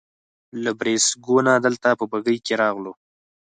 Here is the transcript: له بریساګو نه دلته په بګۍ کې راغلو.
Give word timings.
له 0.63 0.71
بریساګو 0.79 1.37
نه 1.47 1.53
دلته 1.65 1.87
په 1.99 2.05
بګۍ 2.11 2.37
کې 2.45 2.53
راغلو. 2.61 2.93